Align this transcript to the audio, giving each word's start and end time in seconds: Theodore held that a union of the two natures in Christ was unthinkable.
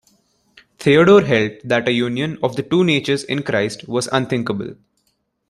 Theodore 0.79 1.21
held 1.21 1.51
that 1.63 1.87
a 1.87 1.91
union 1.91 2.39
of 2.41 2.55
the 2.55 2.63
two 2.63 2.83
natures 2.83 3.23
in 3.23 3.43
Christ 3.43 3.87
was 3.87 4.07
unthinkable. 4.11 4.73